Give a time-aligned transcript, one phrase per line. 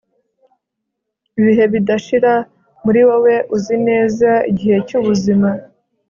[1.39, 2.33] ibihe bidashira
[2.83, 5.49] muri wowe uzi neza igihe cyubuzima